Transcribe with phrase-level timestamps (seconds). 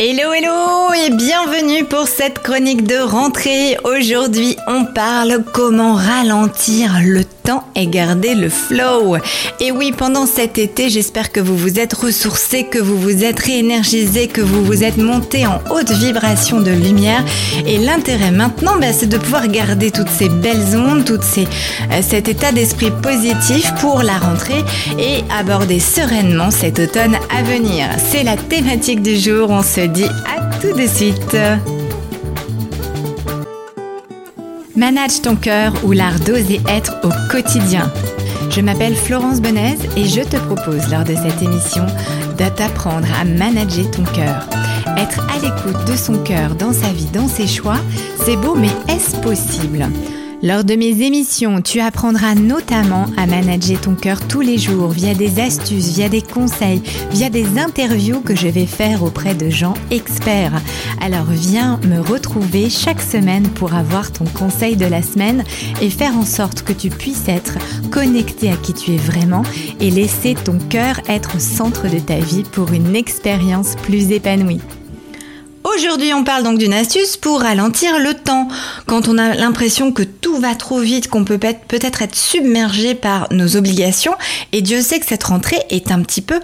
[0.00, 3.76] Hello hello et bienvenue pour cette chronique de rentrée.
[3.82, 9.16] Aujourd'hui on parle comment ralentir le temps et garder le flow.
[9.58, 13.40] Et oui, pendant cet été, j'espère que vous vous êtes ressourcés, que vous vous êtes
[13.40, 17.24] réénergisés, que vous vous êtes montés en haute vibration de lumière.
[17.66, 22.28] Et l'intérêt maintenant, bah, c'est de pouvoir garder toutes ces belles ondes, tout euh, cet
[22.28, 24.64] état d'esprit positif pour la rentrée
[24.98, 27.86] et aborder sereinement cet automne à venir.
[28.10, 29.50] C'est la thématique du jour.
[29.50, 31.36] On se dit à tout de suite.
[34.76, 37.90] Manage ton cœur ou l'art d'oser être au quotidien.
[38.50, 41.84] Je m'appelle Florence Benez et je te propose lors de cette émission
[42.38, 44.48] de t'apprendre à manager ton cœur.
[44.96, 47.78] Être à l'écoute de son cœur dans sa vie, dans ses choix,
[48.24, 49.86] c'est beau mais est-ce possible?
[50.42, 55.14] Lors de mes émissions, tu apprendras notamment à manager ton cœur tous les jours via
[55.14, 59.74] des astuces, via des conseils, via des interviews que je vais faire auprès de gens
[59.90, 60.60] experts.
[61.00, 65.44] Alors viens me retrouver chaque semaine pour avoir ton conseil de la semaine
[65.82, 67.58] et faire en sorte que tu puisses être
[67.90, 69.42] connecté à qui tu es vraiment
[69.80, 74.60] et laisser ton cœur être au centre de ta vie pour une expérience plus épanouie.
[75.78, 78.48] Aujourd'hui, on parle donc d'une astuce pour ralentir le temps.
[78.86, 83.28] Quand on a l'impression que tout va trop vite, qu'on peut peut-être être submergé par
[83.30, 84.14] nos obligations,
[84.50, 86.40] et Dieu sait que cette rentrée est un petit peu,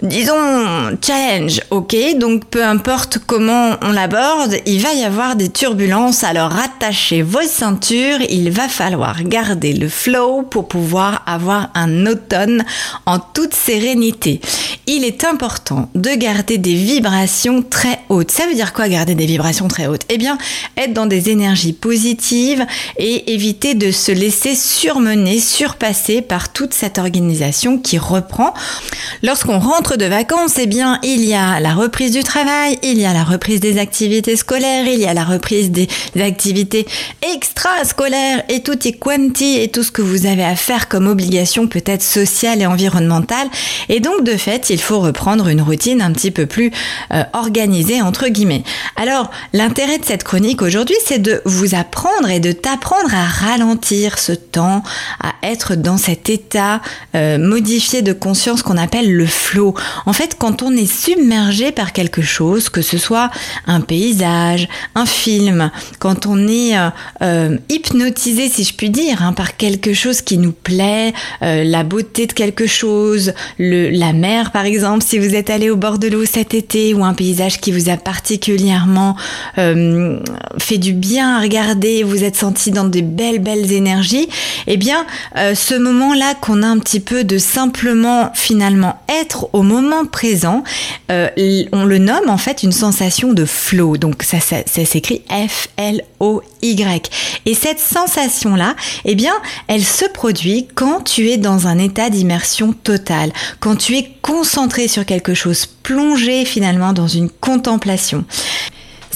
[0.00, 1.94] disons, challenge, ok?
[2.16, 7.42] Donc peu importe comment on l'aborde, il va y avoir des turbulences, alors attachez vos
[7.42, 12.64] ceintures, il va falloir garder le flow pour pouvoir avoir un automne
[13.04, 14.40] en toute sérénité.
[14.92, 18.32] Il est important de garder des vibrations très hautes.
[18.32, 20.02] Ça veut dire quoi garder des vibrations très hautes?
[20.08, 20.36] Eh bien,
[20.76, 22.66] être dans des énergies positives
[22.98, 28.52] et éviter de se laisser surmener, surpasser par toute cette organisation qui reprend.
[29.22, 33.04] Lorsqu'on rentre de vacances, eh bien, il y a la reprise du travail, il y
[33.04, 35.86] a la reprise des activités scolaires, il y a la reprise des
[36.18, 36.84] activités
[37.32, 41.68] extrascolaires et tout est quanti et tout ce que vous avez à faire comme obligation
[41.68, 43.46] peut-être sociale et environnementale.
[43.88, 46.70] Et donc, de fait, il faut reprendre une routine un petit peu plus
[47.12, 48.64] euh, organisée, entre guillemets.
[48.96, 54.18] Alors, l'intérêt de cette chronique aujourd'hui, c'est de vous apprendre et de t'apprendre à ralentir
[54.18, 54.82] ce temps,
[55.20, 56.80] à être dans cet état
[57.14, 59.74] euh, modifié de conscience qu'on appelle le flow.
[60.06, 63.30] En fait, quand on est submergé par quelque chose, que ce soit
[63.66, 66.72] un paysage, un film, quand on est
[67.22, 72.26] euh, hypnotisé, si je puis dire, hein, par quelque chose qui nous plaît, la beauté
[72.26, 74.69] de quelque chose, la mer par exemple,
[75.00, 77.88] si vous êtes allé au bord de l'eau cet été ou un paysage qui vous
[77.88, 79.16] a particulièrement
[79.58, 80.18] euh,
[80.58, 84.28] fait du bien à regarder, vous êtes senti dans des belles belles énergies,
[84.66, 89.62] eh bien euh, ce moment-là qu'on a un petit peu de simplement finalement être au
[89.62, 90.62] moment présent,
[91.10, 91.28] euh,
[91.72, 93.96] on le nomme en fait une sensation de flow.
[93.96, 97.10] Donc ça, s'écrit F L O Y.
[97.46, 99.32] Et cette sensation-là, eh bien,
[99.66, 104.86] elle se produit quand tu es dans un état d'immersion totale, quand tu es concentré
[104.86, 108.24] sur quelque chose, plongé finalement dans une contemplation.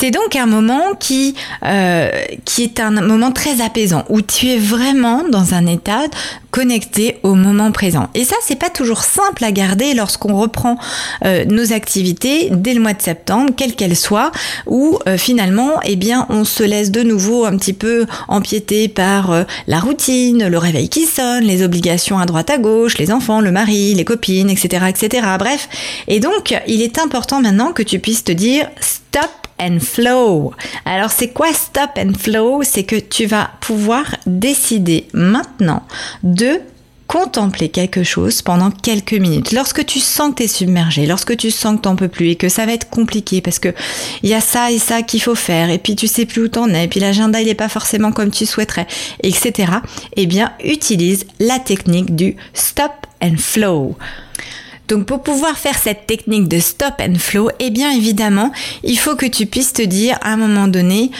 [0.00, 2.08] C'est donc un moment qui, euh,
[2.46, 6.04] qui est un moment très apaisant, où tu es vraiment dans un état
[6.50, 8.08] connecté au moment présent.
[8.14, 10.78] Et ça, c'est pas toujours simple à garder lorsqu'on reprend
[11.26, 14.32] euh, nos activités dès le mois de septembre, quelles qu'elles soient,
[14.66, 19.44] où euh, finalement, eh bien, on se laisse de nouveau un petit peu empiéter par
[19.66, 23.52] la routine, le réveil qui sonne, les obligations à droite à gauche, les enfants, le
[23.52, 25.26] mari, les copines, etc., etc.
[25.38, 25.68] Bref.
[26.08, 30.52] Et donc, il est important maintenant que tu puisses te dire stop and flow.
[30.84, 32.62] Alors c'est quoi stop and flow?
[32.62, 35.82] C'est que tu vas pouvoir décider maintenant
[36.22, 36.60] de
[37.10, 39.50] contempler quelque chose pendant quelques minutes.
[39.50, 42.36] Lorsque tu sens que tu es submergé, lorsque tu sens que t'en peux plus et
[42.36, 43.74] que ça va être compliqué parce que
[44.22, 46.48] il y a ça et ça qu'il faut faire et puis tu sais plus où
[46.48, 48.86] t'en es et puis l'agenda il est pas forcément comme tu souhaiterais,
[49.24, 49.72] etc.
[50.14, 53.96] Eh bien, utilise la technique du stop and flow.
[54.90, 58.50] Donc pour pouvoir faire cette technique de stop and flow, eh bien évidemment,
[58.82, 61.12] il faut que tu puisses te dire à un moment donné,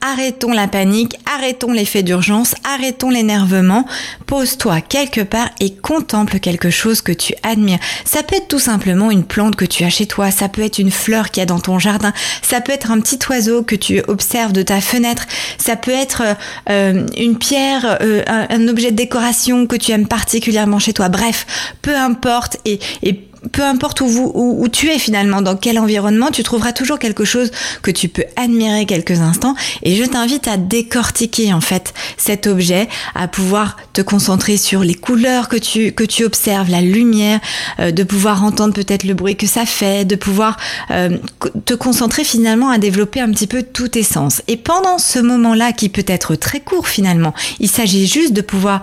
[0.00, 3.84] Arrêtons la panique, arrêtons l'effet d'urgence, arrêtons l'énervement,
[4.26, 7.80] pose-toi quelque part et contemple quelque chose que tu admires.
[8.04, 10.78] Ça peut être tout simplement une plante que tu as chez toi, ça peut être
[10.78, 12.12] une fleur qu'il y a dans ton jardin,
[12.42, 15.26] ça peut être un petit oiseau que tu observes de ta fenêtre,
[15.58, 16.22] ça peut être
[16.70, 21.08] euh, une pierre, euh, un, objet de décoration que tu aimes particulièrement chez toi.
[21.08, 25.78] Bref, peu importe et, et peu importe où, vous, où, tu es finalement, dans quel
[25.78, 27.50] environnement, tu trouveras toujours quelque chose
[27.82, 29.54] que tu peux admirer quelques instants.
[29.82, 34.94] Et je t'invite à décortiquer en fait cet objet, à pouvoir te concentrer sur les
[34.94, 37.40] couleurs que tu, que tu observes, la lumière,
[37.80, 40.56] euh, de pouvoir entendre peut-être le bruit que ça fait, de pouvoir
[40.90, 41.18] euh,
[41.64, 44.42] te concentrer finalement à développer un petit peu tous tes sens.
[44.48, 48.82] Et pendant ce moment-là, qui peut être très court finalement, il s'agit juste de pouvoir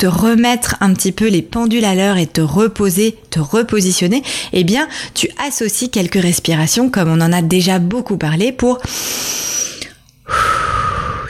[0.00, 4.22] te remettre un petit peu les pendules à l'heure et te reposer, te repositionner,
[4.54, 8.78] eh bien, tu associes quelques respirations comme on en a déjà beaucoup parlé pour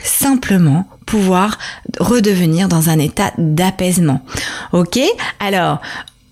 [0.05, 1.58] simplement pouvoir
[1.99, 4.20] redevenir dans un état d'apaisement.
[4.72, 5.00] Ok?
[5.40, 5.81] Alors,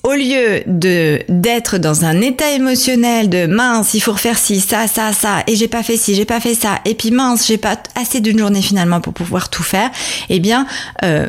[0.04, 4.86] au lieu de d'être dans un état émotionnel de mince, il faut refaire ci, ça,
[4.86, 7.58] ça, ça, et j'ai pas fait ci, j'ai pas fait ça, et puis mince, j'ai
[7.58, 9.90] pas assez d'une journée finalement pour pouvoir tout faire,
[10.28, 10.66] eh bien,
[11.04, 11.28] euh,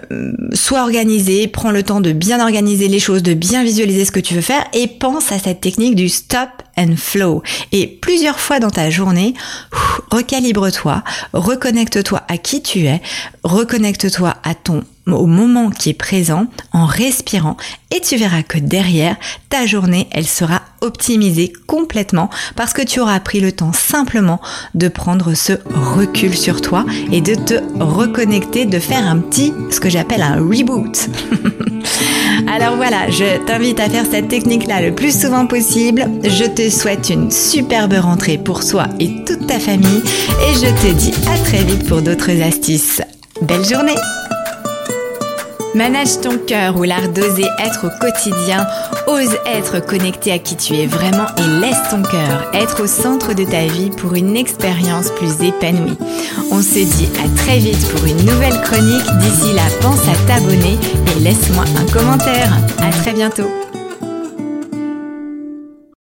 [0.53, 4.19] sois organisé, prends le temps de bien organiser les choses, de bien visualiser ce que
[4.19, 7.41] tu veux faire, et pense à cette technique du stop and flow.
[7.71, 9.33] Et plusieurs fois dans ta journée,
[10.11, 13.01] recalibre-toi, reconnecte-toi à qui tu es,
[13.43, 17.57] reconnecte-toi à ton au moment qui est présent en respirant
[17.91, 19.15] et tu verras que derrière
[19.49, 24.39] ta journée elle sera optimisée complètement parce que tu auras pris le temps simplement
[24.75, 29.79] de prendre ce recul sur toi et de te reconnecter, de faire un petit, ce
[29.79, 31.09] que j'appelle un reboot.
[32.47, 36.05] Alors voilà, je t'invite à faire cette technique-là le plus souvent possible.
[36.23, 40.01] Je te souhaite une superbe rentrée pour soi et toute ta famille
[40.47, 43.01] et je te dis à très vite pour d'autres astuces.
[43.41, 43.95] Belle journée
[45.75, 48.65] Manage ton cœur ou l'art d'oser être au quotidien,
[49.07, 53.33] ose être connecté à qui tu es vraiment et laisse ton cœur être au centre
[53.33, 55.97] de ta vie pour une expérience plus épanouie.
[56.51, 59.05] On se dit à très vite pour une nouvelle chronique.
[59.19, 60.77] D'ici là, pense à t'abonner
[61.15, 62.51] et laisse-moi un commentaire.
[62.81, 63.68] À très bientôt.